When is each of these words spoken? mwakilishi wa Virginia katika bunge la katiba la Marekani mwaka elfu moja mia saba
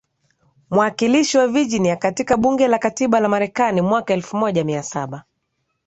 mwakilishi 0.69 1.37
wa 1.37 1.47
Virginia 1.47 1.95
katika 1.95 2.37
bunge 2.37 2.67
la 2.67 2.77
katiba 2.77 3.19
la 3.19 3.29
Marekani 3.29 3.81
mwaka 3.81 4.13
elfu 4.13 4.37
moja 4.37 4.63
mia 4.63 4.83
saba 4.83 5.23